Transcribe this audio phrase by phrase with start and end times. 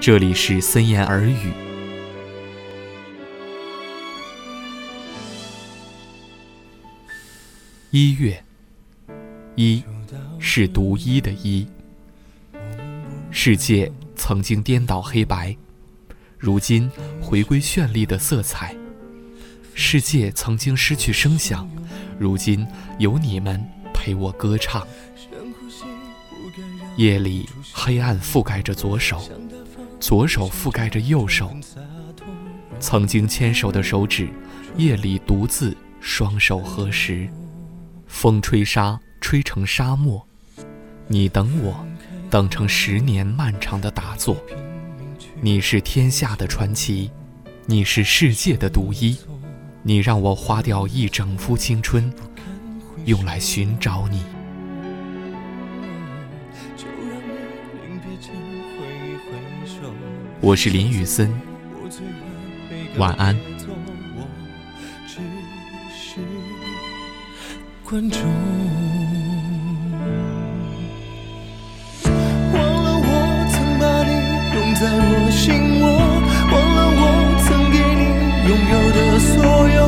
[0.00, 1.52] 这里是森言耳语。
[7.90, 8.42] 一月，
[9.56, 9.82] 一
[10.38, 11.66] 是独一的一。
[13.32, 15.56] 世界曾经颠倒黑白，
[16.38, 16.88] 如今
[17.20, 18.74] 回归绚丽的色彩。
[19.74, 21.68] 世界曾经失去声响，
[22.20, 22.64] 如今
[23.00, 23.60] 有你们
[23.92, 24.86] 陪我歌唱。
[26.96, 29.22] 夜里黑暗覆盖着左手，
[30.00, 31.54] 左手覆盖着右手。
[32.80, 34.28] 曾经牵手的手指，
[34.76, 37.28] 夜里独自双手合十。
[38.06, 40.24] 风吹沙，吹成沙漠。
[41.08, 41.84] 你等我，
[42.30, 44.36] 等成十年漫长的打坐。
[45.40, 47.10] 你是天下的传奇，
[47.66, 49.16] 你是世界的独一。
[49.82, 52.12] 你让我花掉一整副青春，
[53.04, 54.22] 用来寻找你。
[60.40, 61.30] 我是林雨森，
[62.96, 63.36] 晚安。
[67.84, 68.20] 观众，
[72.52, 73.08] 忘了我
[73.50, 74.10] 曾把你
[74.54, 75.84] 拥在我心窝，
[76.52, 77.02] 忘了我
[77.44, 78.02] 曾给你
[78.48, 79.36] 拥有的所
[79.68, 79.78] 有。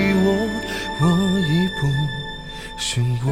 [0.00, 0.26] 我
[1.00, 1.04] 我
[1.40, 1.86] 已不
[2.76, 3.28] 是我。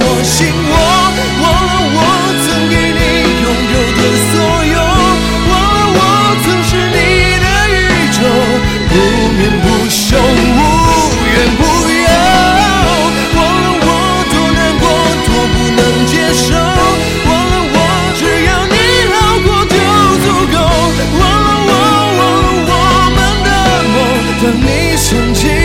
[0.00, 0.72] 我心窝，
[1.42, 1.98] 忘了我
[2.44, 3.00] 曾给你
[3.42, 4.00] 拥有的
[4.30, 4.32] 所
[4.64, 4.78] 有，
[5.50, 6.00] 忘了我
[6.44, 6.98] 曾是你
[7.42, 7.76] 的宇
[8.14, 8.18] 宙，
[8.88, 8.92] 不
[9.34, 10.60] 眠不休，无
[11.26, 12.06] 怨无尤。
[13.34, 13.86] 忘了我
[14.30, 14.82] 多难过，
[15.26, 16.54] 多不能接受，
[17.26, 17.76] 忘了我
[18.14, 18.76] 只要你
[19.10, 19.74] 好过就
[20.22, 20.56] 足够，
[21.18, 21.72] 忘了我，
[22.18, 22.72] 忘了我
[23.16, 23.48] 们的
[23.92, 23.96] 梦，
[24.42, 25.57] 当你想起。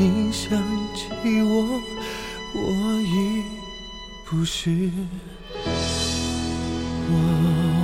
[0.00, 0.58] 你想
[0.94, 1.82] 起我，
[2.54, 3.44] 我已
[4.24, 4.90] 不是
[7.10, 7.79] 我。